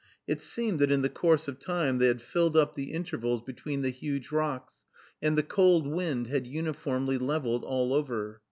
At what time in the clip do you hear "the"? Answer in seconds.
1.03-1.09, 2.73-2.91, 3.83-3.91, 5.37-5.43